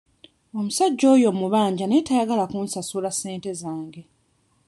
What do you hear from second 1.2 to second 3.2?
mmubanja naye tayagala kunsasula